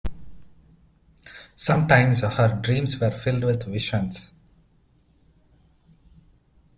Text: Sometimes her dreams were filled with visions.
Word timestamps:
Sometimes 1.55 2.21
her 2.21 2.59
dreams 2.59 2.99
were 2.99 3.11
filled 3.11 3.43
with 3.43 3.67
visions. 3.67 4.31